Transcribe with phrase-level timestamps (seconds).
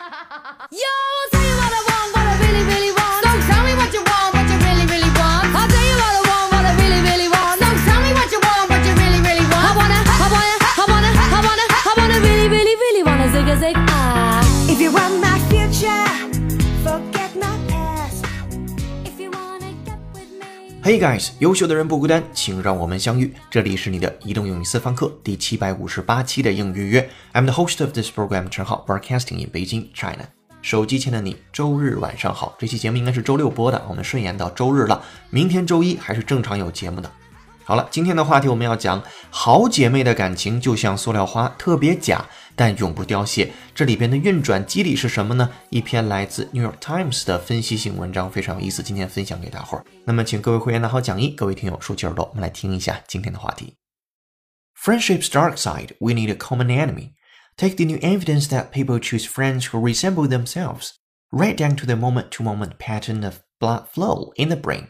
[0.00, 0.06] If
[0.72, 4.32] you what I want what I really, really want Don't tell me what you want,
[4.32, 5.44] what you really, really want.
[5.52, 7.60] I'll tell you what I want, what I really, really want.
[7.60, 9.60] Don't tell me what you want, what you really, really want.
[9.60, 13.76] I wanna, I wanna, I wanna, I wanna, I wanna really, really, really wanna zigazig.
[13.92, 14.40] Ah.
[14.72, 15.29] If you're on my
[20.82, 23.34] Hey guys，优秀的人不孤单，请让我们相遇。
[23.50, 27.06] 这里是你的移动英语私房课第七百五十八期的英语约。
[27.34, 30.26] I'm the host of this program，陈浩，broadcasting in Beijing, China。
[30.62, 32.56] 手机前的你，周日晚上好。
[32.58, 35.04] 这期节目应该是周六播的，我们顺延到周日了。
[35.28, 37.12] 明天周一还是正常有节目的。
[37.63, 39.01] 好了，今天的话题我们要讲
[39.31, 42.23] 好姐妹的感情就像塑料花，特别假，
[42.55, 43.51] 但永不凋谢。
[43.73, 45.49] 这里边的运转机理是什么呢？
[45.71, 49.85] 一篇来自 New York Times 的分析性文章，非常有意思，今天分享给大伙儿。
[50.05, 53.73] 那么，请各位会员拿好讲义，各位听友竖起耳朵，我们来听一下今天的话题。
[54.79, 57.13] Friendship's dark side, we need a common enemy.
[57.57, 60.91] Take the new evidence that people choose friends who resemble themselves,
[61.31, 64.89] right down to the moment to moment pattern of blood flow in the brain.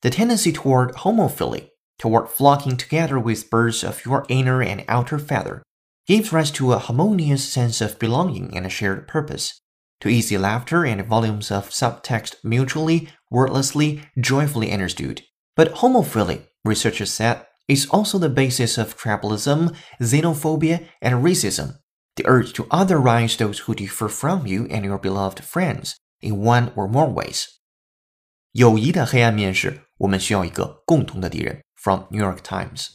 [0.00, 1.68] The tendency toward homophily,
[2.00, 5.62] toward flocking together with birds of your inner and outer feather,
[6.06, 9.60] gives rise to a harmonious sense of belonging and a shared purpose,
[10.00, 15.22] to easy laughter and volumes of subtext mutually, wordlessly, joyfully understood.
[15.56, 21.78] But homophily, researchers said, is also the basis of tribalism, xenophobia, and racism.
[22.16, 26.72] The urge to otherize those who differ from you and your beloved friends in one
[26.76, 27.48] or more ways.
[28.52, 31.60] 友谊的黑暗面是我们需要一个共同的敌人。
[31.81, 32.89] from New York Times.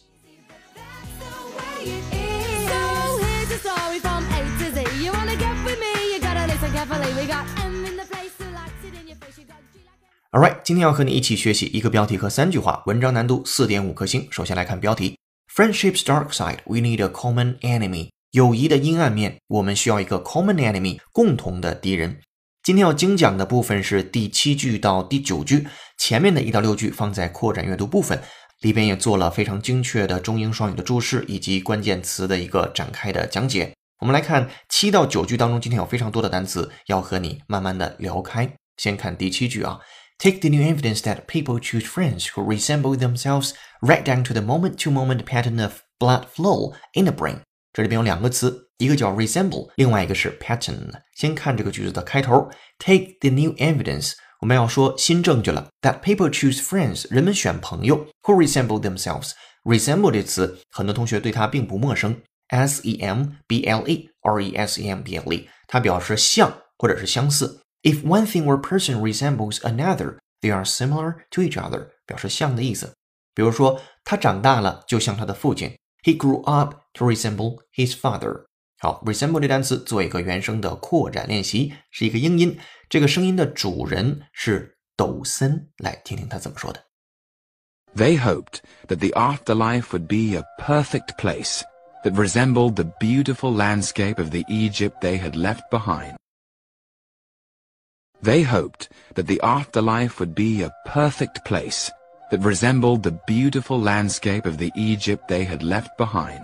[10.31, 14.29] All right，今天要和你一起学习一个标题和三句话，文章难度四点五颗星。
[14.31, 15.19] 首先来看标题
[15.53, 18.11] ：Friendship's dark side，we need a common enemy。
[18.33, 22.21] 友谊的阴暗面，我们需要一个 common enemy，共同的敌人。
[22.63, 25.67] 今天要精讲的部分是第七句到第九句，
[25.97, 28.21] 前面的一到六句放在扩展阅读部分，
[28.67, 33.73] 里边也做了非常精确的中英双语的注释以及关键词的一个展开的讲解。
[34.01, 38.53] 我们来看七到九句当中，今天有非常多的单词要和你慢慢的聊开。
[38.77, 39.79] 先看第七句啊
[40.19, 45.23] ，Take the new evidence that people choose friends who resemble themselves right down to the moment-to-moment
[45.23, 47.43] pattern of blood flow in the brain。
[47.73, 50.91] 这里边有两个词，一个叫 resemble，另外一个是 pattern。
[51.15, 52.49] 先看这个句子的开头
[52.81, 54.15] ，Take the new evidence。
[54.40, 64.90] 我们要说新证据了，that people choose friends，人们选朋友，who resemble themselves。resemble 这词，很多同学对它并不陌生，s e m b l e r e s e
[64.90, 67.62] m b l e，它表示像或者是相似。
[67.84, 72.94] If one thing or person resembles another, they are similar to each other，表示像的意思。
[73.34, 78.45] 比如说，他长大了就像他的父亲，He grew up to resemble his father。
[78.80, 82.58] 好，resemble 这单词做一个原声的扩展练习，是一个英音。
[82.90, 86.84] 这个声音的主人是抖森，来听听他怎么说的。
[87.96, 91.62] They hoped that the afterlife would be a perfect place
[92.04, 96.16] that resembled the beautiful landscape of the Egypt they had left behind.
[98.24, 101.92] They hoped that the afterlife would be a perfect place
[102.32, 106.44] that resembled the beautiful landscape of the Egypt they had left behind.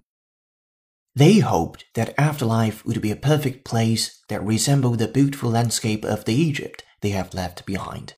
[1.16, 6.24] They hoped that afterlife would be a perfect place that resembled the beautiful landscape of
[6.26, 8.10] the Egypt they have left behind.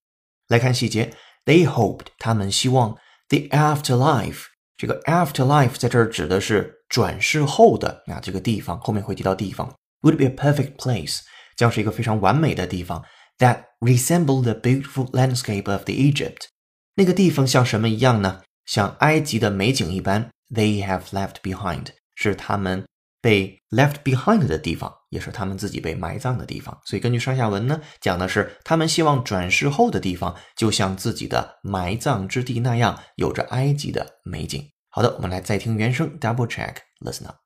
[0.48, 1.14] 来看细节，
[1.46, 2.98] They hoped 他们希望
[3.30, 4.46] the afterlife
[4.76, 11.20] 这个 afterlife 在这儿指的是转世后的啊这个地方，后面会提到地方 would be a perfect place
[11.56, 13.04] 将是一个非常完美的地方
[13.38, 16.48] that resembled the beautiful landscape of the Egypt
[16.96, 18.42] 那个地方像什么一样呢？
[18.66, 22.85] 像埃及的美景一般，they have left behind 是他们
[23.21, 26.79] 被 left behind 的地方，也是他们自己被埋葬的地方。
[26.85, 34.63] 所以根据上下文呢，讲的是他们希望转世后的地方就像自己的埋葬之地那样，有着埃及的美景。
[34.91, 37.37] 好的，我们来再听原声，double check，listen up。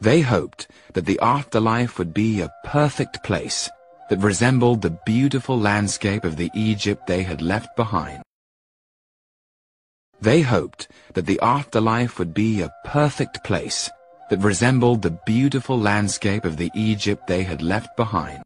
[0.00, 3.68] They hoped that the afterlife would be a perfect place
[4.08, 8.22] that resembled the beautiful landscape of the Egypt they had left behind.
[10.21, 13.89] They hoped that the afterlife would be a perfect place
[14.29, 18.41] that resembled the beautiful landscape of the Egypt they had left behind.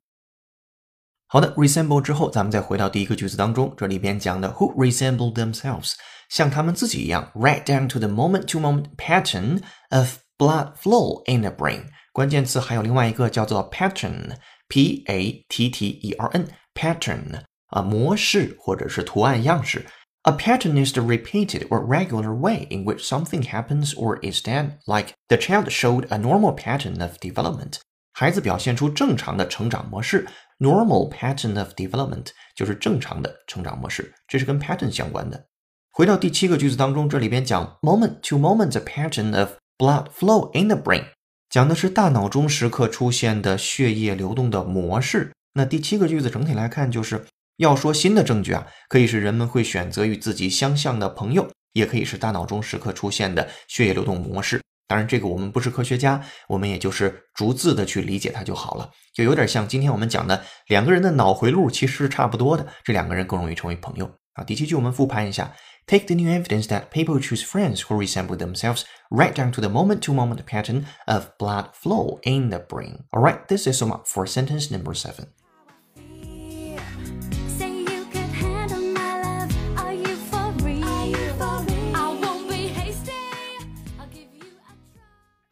[1.28, 5.94] 好的，resemble 之后，咱们再回到第一个句子当中，这里边讲的 who resemble themselves，
[6.30, 9.62] 像他们自己一样，right down to the moment-to-moment pattern
[9.92, 11.86] of blood flow in the brain。
[12.12, 19.86] 关键词还有另外一个叫做 pattern，p a t t e r n，pattern 啊，模式或者是图案样式。
[20.24, 24.78] A pattern is the repeated or regular way in which something happens or is done,
[24.86, 27.78] like the child showed a normal pattern of development.
[28.13, 30.28] 孩子表现出正常的成长模式，
[30.60, 35.46] normal pattern of development 就是正常的成长模式，这是跟 pattern 相关的。
[35.92, 41.06] 回到第七个句子当中，这里边讲 moment to moment the pattern of blood flow in the brain，
[41.50, 45.31] 讲的是大脑中时刻出现的血液流动的模式。
[45.54, 47.25] 那第七个句子整体来看，就是
[47.56, 54.61] 要说新的证据啊，可以是人们会选择与自己相像的朋友，也可以是大脑中时刻出现的血液流动模式。
[54.87, 58.91] 当然，这个我们不是科学家，我们也就是逐字的去理解它就好了。
[59.15, 64.45] 就有点像今天我们讲的两个人的脑回路其实是差不多的，这两个人更容易成为朋友啊。
[64.45, 65.55] 第七句我们复盘一下
[65.87, 70.45] ：Take the new evidence that people choose friends who resemble themselves right down to the moment-to-moment
[70.45, 73.05] pattern of blood flow in the brain.
[73.12, 75.29] All right, this is sum up for sentence number seven.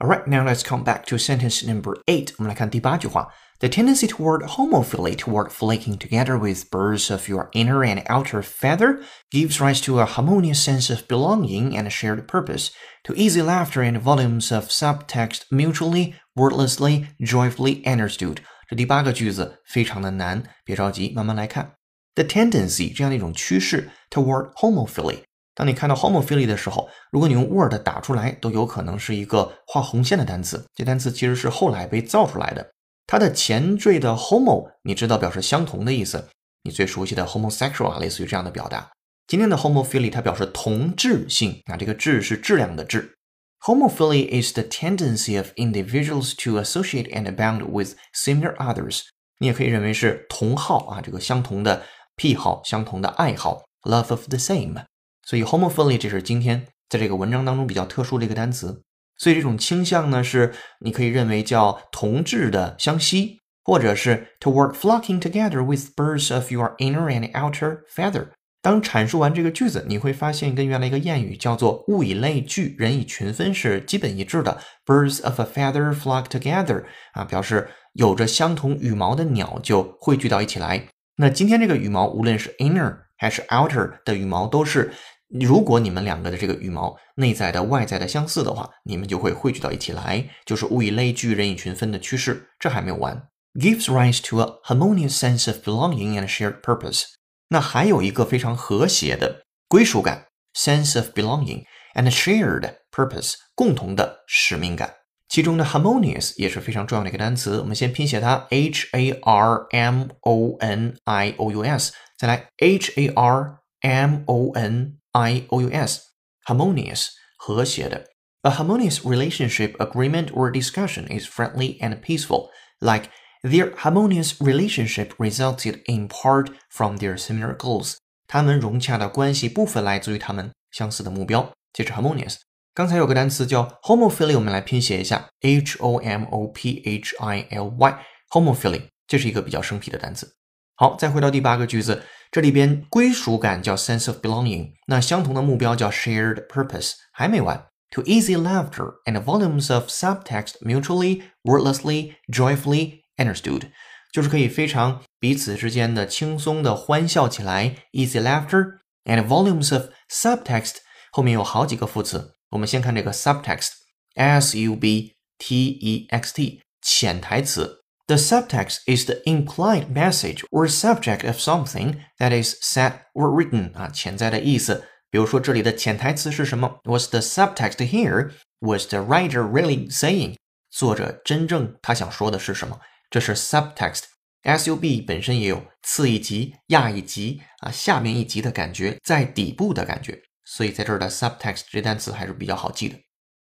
[0.02, 2.34] Alright, now let's come back to sentence number eight.
[2.38, 3.34] 我们来看第八句话。
[3.60, 9.00] The tendency toward homophily, toward flaking together with birds of your inner and outer feather,
[9.32, 12.70] gives rise to a harmonious sense of belonging and shared purpose,
[13.04, 18.38] to easy laughter and volumes of subtext mutually, wordlessly, joyfully understood.
[18.70, 21.74] 这第八个句子非常的难，别着急，慢慢来看。
[22.14, 25.24] The tendency 这样的一种趋势 toward homophily，
[25.55, 30.65] 当你看到 homophily 的时候，如果你用 word 打出来，都有可能是一个画红线的单词。
[30.75, 32.73] 这单词其实是后来被造出来的。
[33.07, 36.29] 它的前缀的 homo，你知道表示相同的意思。
[36.63, 38.89] 你最熟悉的 homosexual 啊，类似于这样的表达。
[39.27, 43.15] 今天的 homophily 它表示同质性啊，这个质是质量的质。
[43.61, 49.03] Homophily is the tendency of individuals to associate and bond with similar others。
[49.39, 51.83] 你也可以认为是同好啊，这个相同的
[52.17, 54.85] 癖好、相同的爱好，love of the same。
[55.33, 58.83] 所以 homophily 这是今天在这个文章当中比较特殊的一个单词。
[59.17, 68.27] 所以这种倾向呢，是你可以认为叫同质的相吸，或者是 toward flocking together with birds of your inner and outer feather。
[68.61, 74.61] 当阐述完这个句子，你会发现跟原来一个谚语叫做“物以类聚，人以群分”是基本一致的。
[74.85, 76.85] Birds of a feather flock together
[77.15, 80.89] 啊，表示有着相同羽毛的鸟就汇聚到一起来。
[81.17, 84.93] 那今天这个羽毛，无论是 inner 还是 outer 的羽毛，都是
[85.41, 92.49] 如果你们两个的这个羽毛内在的、外在的相似的话，你们就会汇聚到一起来，就是物以类聚，人以群分的趋势。
[92.59, 97.05] 这还没有完，gives rise to a harmonious sense of belonging and shared purpose。
[97.49, 101.65] 那还有一个非常和谐的归属感 （sense of belonging）
[101.95, 104.95] and shared purpose，共同的使命感。
[105.29, 107.59] 其中的 harmonious 也是非常重要的一个单词。
[107.61, 114.53] 我们先拼写它 h a r m o n i o u s，再来 h a r m o
[114.55, 117.08] n i o u s，harmonious
[117.38, 118.08] 和谐的。
[118.42, 122.50] A harmonious relationship, agreement, or discussion is friendly and peaceful,
[122.80, 123.10] like
[123.42, 127.96] their harmonious relationship resulted in part from their similar goals.
[128.28, 131.52] 他们融洽的关系部分来自于他们相似的目标。
[131.74, 132.38] 这是 harmonious。
[132.74, 140.36] 刚才有个单词叫 homophily，我们来拼写一下 h o m o p h i l y，homophily，这是一个比较生僻的单词。
[140.82, 147.66] 好，再回到第八个句子，这里边归属感叫 sense of belonging，那相同的目标叫 shared purpose，还没完。
[147.92, 153.72] To easy laughter and volumes of subtext mutually, wordlessly, joyfully understood，
[154.12, 160.76] 就是可以非常彼此之间的轻松的欢笑起来，easy laughter and volumes of subtext
[161.12, 167.81] 后面有好几个副词，我们先看这个 subtext，s u b t e x t 潜台词。
[168.13, 173.73] The subtext is the implied message or subject of something that is said or written
[173.73, 174.87] 啊，潜在的意思。
[175.09, 178.33] 比如说这里的潜台词是什么？Was the subtext here?
[178.59, 180.37] Was the writer really saying?
[180.71, 182.79] 作者真正他想说的是什么？
[183.09, 184.03] 这是 subtext。
[184.43, 190.21] sub 本身也有次一级、亚一级啊，下面一级的感觉，在底部的感觉。
[190.45, 192.99] 所以在这儿的 subtext 这单词还是比较好记的。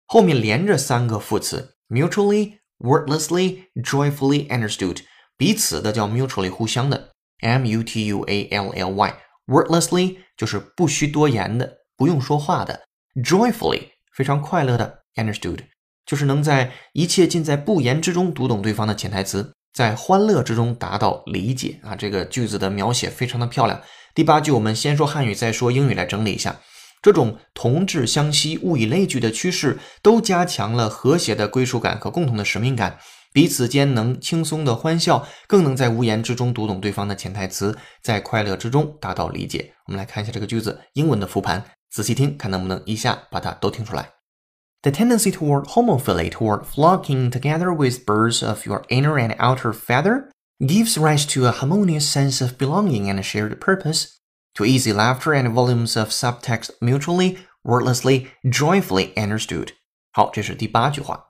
[0.08, 2.58] 后面连着三个副词：mutually。
[2.80, 5.00] Wordlessly, joyfully understood，
[5.38, 12.86] 彼此的叫 mutually 互相的，m u t u a l l y，wordlessly 就是不需多言的，不用说话的
[13.24, 15.60] ，joyfully 非常快乐的，understood
[16.06, 21.96] 就是能在一切尽在不言之中读懂对方的潜台词，在欢乐之中达到理解啊。
[21.96, 23.82] 这个句子的描写非常的漂亮。
[24.16, 26.62] 第八句我们先说汉语，再说英语来整理一下。
[27.02, 32.98] 这种同质相吸、物以类聚的趋势，都加强了和谐的归属感和共同的使命感，
[33.32, 39.74] 彼此间能轻松的欢笑，更能在无言之中读懂对方的潜台词，在快乐之中达到理解。
[39.86, 44.10] 我们来看一下这个句子英文的复盘，仔细听，看能不能一下把它都听出来。
[44.82, 50.98] The tendency toward homophily, toward flocking together with birds of your inner and outer feather, gives
[50.98, 54.18] rise to a harmonious sense of belonging and shared purpose,
[54.57, 59.73] to easy laughter and volumes of subtext mutually, wordlessly, joyfully understood.
[60.13, 61.26] 好，这是第八句话。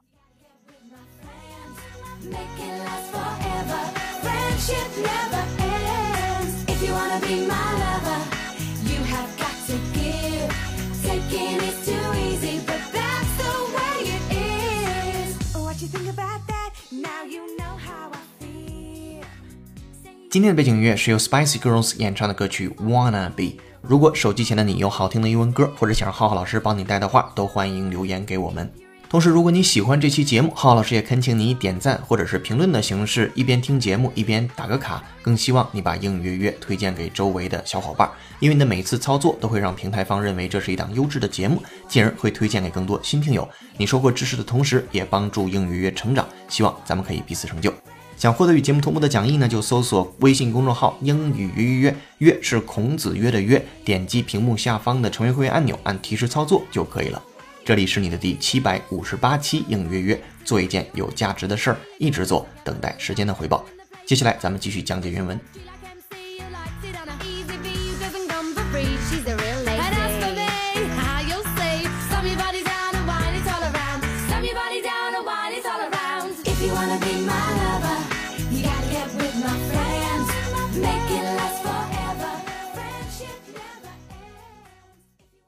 [20.30, 23.44] 今天的背景音乐是由 Spicy Girls 演唱的歌曲《Wanna Be》。
[23.82, 28.70] 如果手机前的你有好听的英文歌，或者想让浩浩老师帮你带的话，都欢迎留言给我们。
[29.10, 35.02] 同时，如果你喜欢这期节目，浩浩老师也恳请你以点赞或者是评论的形式，一边听节目一边打个卡。
[35.22, 38.10] 更希望你把英语约约推荐给周围的小伙伴，
[38.42, 43.48] 因为你的每次操作都会让平台方认为这是一档优质的节目，进而会推荐给更多新听友。
[43.78, 46.28] 你收获知识的同时，也帮助英语约约成长。
[46.50, 47.74] 希望咱们可以彼此成就。
[48.18, 57.22] 想获得与节目同步的讲义呢，就搜索微信公众号“英语约约约”，约是孔子约的约，点击屏幕下方的成为会员按钮，按提示操作就可以了。
[57.64, 63.64] 这里是你的第七百五十八期英语约约，做一件有价值的事儿，一直做，等待时间的回报。
[64.04, 65.40] 接下来咱们继续讲解原文。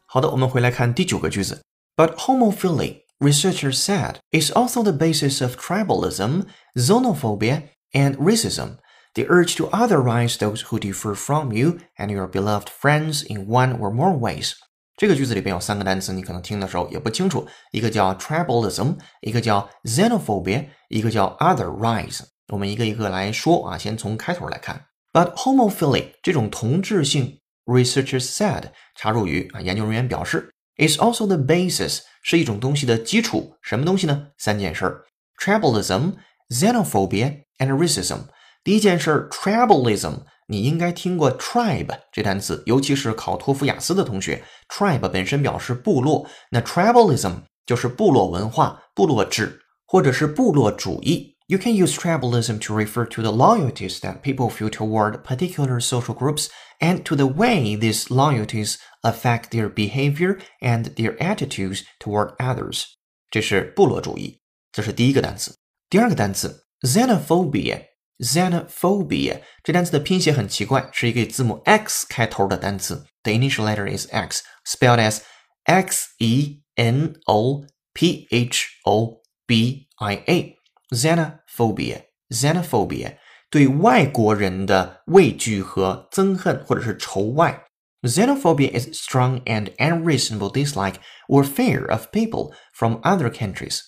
[0.09, 1.63] 好的，我们回来看第九个句子。
[1.97, 8.79] But homophily, researchers said, is also the basis of tribalism, xenophobia, and racism.
[9.15, 13.79] The urge to otherize those who differ from you and your beloved friends in one
[13.79, 14.55] or more ways.
[14.97, 22.21] 这个句子里边有三个单词，你可能听的时候也不清楚，一个叫 tribalism，一个叫 xenophobia，一个叫 otherize。
[22.53, 24.85] 我们一个一个来说啊，先从开头来看。
[25.13, 27.38] But homophily 这种同质性
[27.70, 28.64] ，researchers said
[28.96, 33.56] 插入语啊，研究人员表示，is also the basis 是一种东西的基础。
[33.62, 34.28] 什么东西呢？
[34.38, 35.06] 三件事儿
[35.40, 36.14] ：tribalism、
[36.50, 38.22] xenophobia and racism。
[38.64, 51.36] 第一件事，tribalism，你应该听过 tribe 这单词，尤其是考托福雅思的同学，tribe 本身表示部落，那 tribalism 就是部落文化、部落制或者是部落主义。
[51.49, 56.49] You can use tribalism to refer to the loyalties that people feel toward particular social groups
[56.81, 62.85] and to the way these loyalties affect their behavior and their attitudes toward others.
[63.31, 64.41] 这是部落主义，
[64.73, 65.55] 这是第一个单词。
[65.91, 73.05] 第二个单词 xenophobia。xenophobia 这单词的拼写很奇怪，是一个以字母 x 开头的单词。
[73.25, 75.21] The initial letter is x, spelled as
[75.65, 80.57] x e n o p h o b i a.
[80.91, 83.17] Xenophobia, xenophobia
[83.51, 87.65] 对外国人的畏惧和憎恨或者是仇外。
[88.03, 90.97] Xenophobia is strong and unreasonable dislike
[91.29, 93.81] or fear of people from other countries.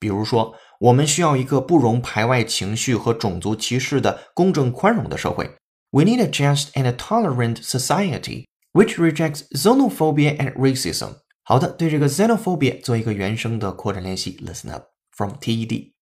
[0.00, 5.48] 比如说，我们需要一个不容排外情绪和种族歧视的公正宽容的社会。
[5.90, 11.16] We need a just and a tolerant society which rejects xenophobia and racism.
[11.44, 14.36] 好的，对这个 xenophobia 做一个原声的扩展练习。
[14.44, 15.92] Listen up from E TED.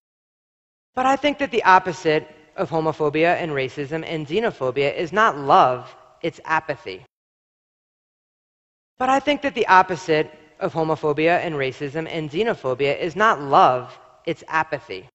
[0.94, 5.94] But I think that the opposite of homophobia and racism and xenophobia is not love,
[6.22, 7.04] it's apathy.
[8.98, 13.96] But I think that the opposite of homophobia and racism and xenophobia is not love,
[14.26, 15.08] it's apathy.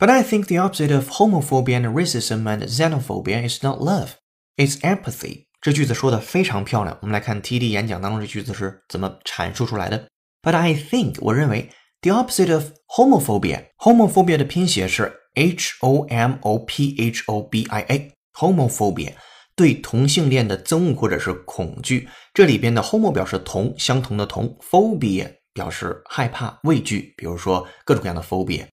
[0.00, 4.16] But I think the opposite of homophobia and racism and xenophobia is not love,
[4.58, 5.44] it's apathy.
[5.60, 6.98] 这句子说的非常漂亮。
[7.00, 10.08] 我们来看 TED 演讲当中这句子是怎么阐述出来的。
[10.42, 11.70] But I think，我认为
[12.01, 19.13] the opposite of homophobia，homophobia 的拼写是 h o m o p h o b i a，homophobia
[19.55, 22.07] 对同性恋的憎恶或者是恐惧。
[22.33, 28.65] 这里边的 homo 表示同，相同的同，phobia 表示害怕、畏惧，比如说各种各样的 phobia，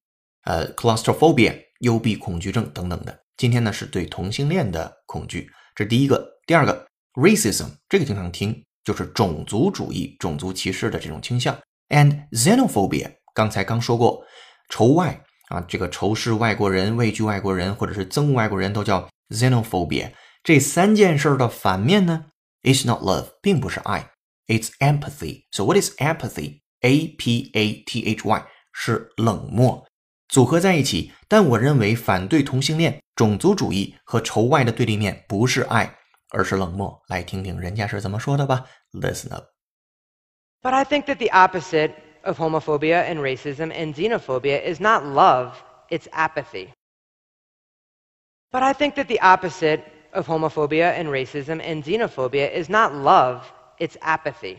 [0.45, 3.19] 呃，claustrophobia 幽闭恐惧症等等的。
[3.37, 6.25] 今天呢是对同性恋的恐惧，这是第一个。
[6.47, 11.59] 第二个 racism 这个经常听，就是种族主义、种族歧视的这种倾向。
[11.89, 14.25] And xenophobia 刚才刚说过，
[14.69, 20.11] 仇外啊，这个仇视外国人、畏惧外国人或者是憎恶外国人都叫 xenophobia。
[20.43, 22.27] 这三件事的反面呢
[22.63, 24.11] ，is not love，并不是爱
[24.47, 25.45] ，it's empathy。
[25.53, 29.87] So what is empathy？A P A T H Y 是冷漠。
[30.29, 35.97] 组合在一起，但我认为反对同性恋、种族主义和仇外的对立面不是爱，
[36.31, 37.01] 而是冷漠。
[37.09, 38.65] 来听听人家是怎么说的吧。
[38.93, 39.56] Listen up.
[40.66, 45.54] But I think that the opposite of homophobia and racism and xenophobia is not love,
[45.90, 46.70] it's apathy.
[48.52, 49.82] But I think that the opposite
[50.14, 53.44] of homophobia and racism and xenophobia is not love,
[53.80, 54.58] it's apathy.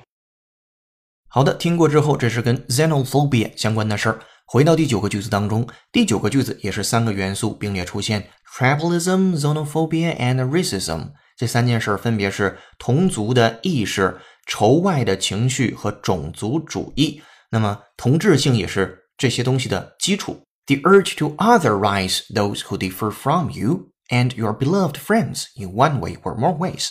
[1.29, 4.21] 好的，听过之后，这是跟 xenophobia 相关的事儿。
[4.45, 11.13] 回到第九个句子当中，第九个句子也是三个元素并列出现：tribalism、xenophobia and racism。
[11.37, 17.22] 这三件事分别是同族的意识、 仇外的情绪和种族主义。
[17.52, 20.42] 那么同质性也是这些东西的基础。
[20.66, 26.18] The urge to otherize those who differ from you and your beloved friends in one way
[26.24, 26.90] or more ways。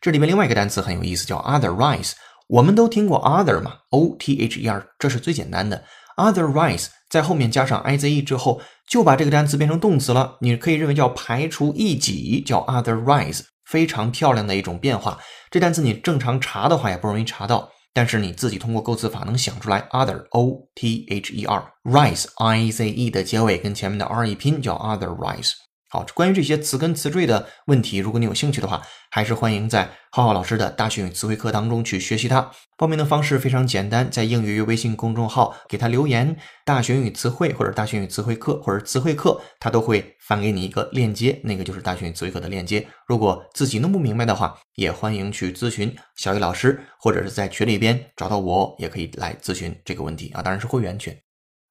[0.00, 2.12] 这里面另外一个单词很有意思，叫 otherize。
[2.48, 5.84] 我们都听过 other 嘛，o t h e r，这是最简单的。
[6.16, 10.36] Otherwise，在后面加上 i z e 之后，就把这个单词变成动词了。
[10.40, 15.16] 你可以认为叫排除异己，叫 otherwise，非常漂亮的一种变化。
[15.48, 19.82] 这单词你正常查的话也不容易查到，但是你自己通过构词法能想出来。
[19.90, 25.52] Other o t h e r，rise i z e 的结尾跟前面的 r 一拼，叫 other rise。
[25.88, 32.50] 好，关于这些词根词缀的问题，如果你有兴趣的话，还是欢迎在浩浩老师的大学英语词汇课当中去学习它。
[32.76, 36.36] 报名的方式非常简单，在英语微信公众号给他留言
[36.66, 42.84] “大学英语词汇”或者“大学英语词汇课”或者“词汇课”，他都会发给你一个链接，那个就是大学英语词汇课的链接。
[43.06, 51.16] 如果自己弄不明白的话，也欢迎去咨询小雨老师，或者是在群里边找到我，也可以来咨询这个问题啊，当然是会员群。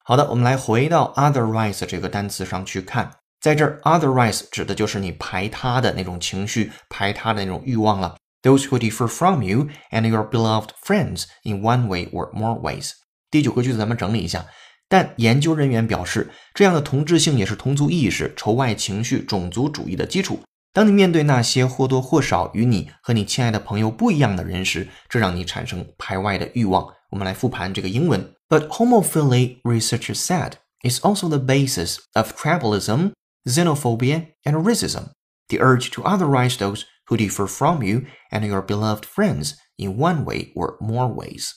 [0.05, 3.11] 好的，我们来回到 otherwise 这个单词上去看。
[3.41, 8.15] 在这儿，otherwise 指的就是你排他的那种情绪，排他的那种欲望了。
[8.42, 12.90] Those who differ from you and your beloved friends in one way or more ways。
[13.30, 14.46] 第九个句子咱们整理一下。
[14.88, 20.40] 但研究人员表示，这样的同质性也是同族意识、仇外情绪、种族主义的基础。
[20.72, 26.86] 当你面对那些或多或少与你和你亲爱的朋友不一样的人时，这让你产生排外的欲望。
[27.10, 28.34] 我们来复盘这个英文。
[28.48, 33.12] But homophily researchers said is also the basis of tribalism
[33.46, 35.10] xenophobia, and racism,
[35.48, 40.23] the urge to otherize those who differ from you and your beloved friends in one
[40.23, 41.51] way or more ways.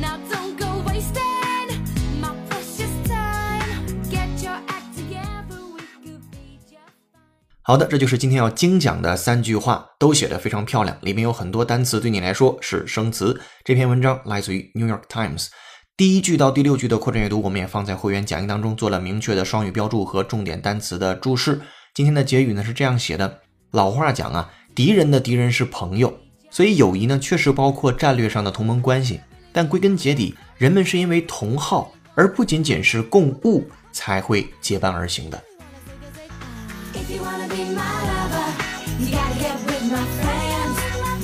[0.00, 1.20] Now don't go wasting
[2.20, 4.02] my precious time.
[4.10, 7.22] Get your act together, we could be just fine.
[7.62, 13.40] 好的，这就是今天要精讲的三句话，都写得非常漂亮，里面有很多单词对你来说是生词。
[13.64, 15.48] 这篇文章来自于 New York Times。
[15.96, 21.60] 第一句到第六句的扩展阅读，我们也放在会员讲义当中做了明确的双语标注和重点单词的注释。
[21.94, 29.20] 今天的结语呢是这样写的：老话讲啊，敌人的敌人是朋友，所以友谊呢确实包括战略上的同盟关系。
[29.52, 35.38] 但归根结底，人们是因为同好，而不仅仅是共物，才会结伴而行的。
[36.94, 38.48] If you wanna be my lover,
[38.98, 40.78] you gotta get with my friends.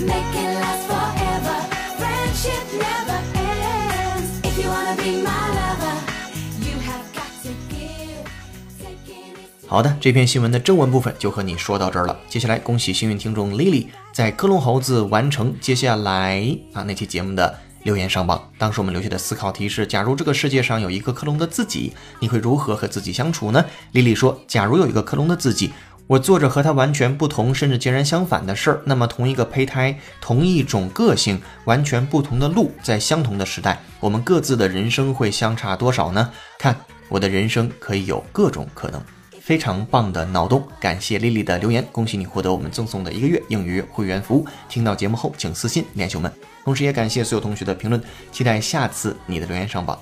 [0.05, 1.65] Make it last forever.
[1.97, 4.29] Friendship never ends.
[4.43, 5.38] If you wanna be my
[9.71, 12.19] 好的，这篇新闻的正文部分就和你说到这儿了。
[12.27, 18.51] 接下来，恭喜幸运听众 Lily 在克隆猴子完成接下来啊那期节目的留言上榜。
[18.57, 25.71] 当时我们留下的思考题是：假如这个世界上有一个克隆的自己，你会如何和自己相处呢？Lily 说：假如有一个克隆的自己。
[26.07, 28.81] 我做着和他完全不同，甚至截然相反的事儿。
[28.87, 36.33] 那么，同一个胚胎，同一种个性，完全不同的路，在相同的时代，我们各自的人生会相差多少呢？
[36.59, 36.75] 看，
[37.11, 38.99] 我的人生可以有各种可能。
[39.49, 44.47] 非常棒的脑洞，感谢丽丽的留言，恭喜你获得我们赠送的一个月英语会员服务。
[44.69, 46.31] 听到节目后，请私信联系我们。
[46.65, 47.99] 同时也感谢所有同学的评论，
[48.31, 49.99] 期待下次你的留言上榜。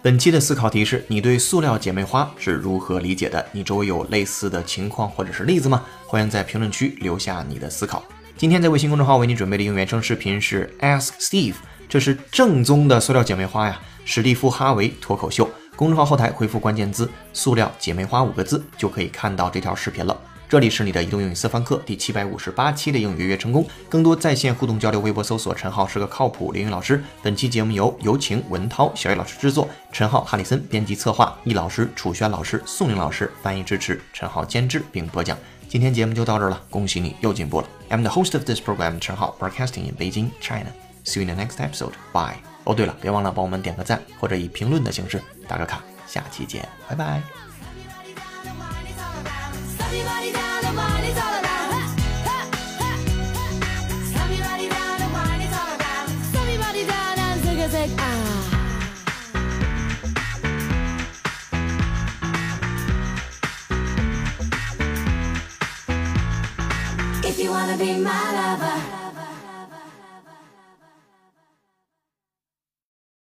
[0.00, 3.44] 本期的思考题是：你对塑料姐妹花是如何理解的？
[3.52, 5.84] 你周围有类似的情况或者是例子吗？
[6.06, 8.02] 欢迎在评论区留下你的思考。
[8.38, 11.56] 今天在微信公众号为你准备的英语原声视频是 Ask Steve，
[11.90, 15.47] 这是正宗的塑料姐妹花呀，史蒂夫·哈维脱口秀。
[15.78, 20.20] 公众号后台回复关键字“塑料姐妹花”五个字，就可以看到这条视频了。
[20.48, 23.64] 这里是你的移动英语私房课第七百五十八期的英语约约成功。
[23.88, 27.00] 更多在线互动交流，微博搜索“陈浩是个靠谱英语老师”。
[27.22, 35.38] 本期节目由有请文涛、小叶老师制作，陈浩、哈里森编辑策划，易老师、楚轩老师、宋宁老师翻译支持，陈浩监制并播讲。
[35.68, 37.68] 今天节目就到这儿了，恭喜你又进步了。
[37.90, 40.72] I'm the host of this program，陈浩，broadcasting in Beijing, China.
[41.04, 41.92] See you in the next episode.
[42.12, 42.57] Bye.
[42.68, 45.82] 哦，对了，别忘了帮我们点个赞，或者以评论的形式打个卡。
[46.06, 47.22] 下期见，拜拜。
[67.24, 68.87] If you wanna be my lover,